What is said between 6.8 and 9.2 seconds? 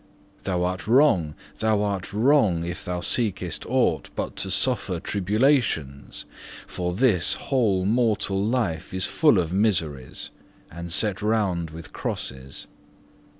this whole mortal life is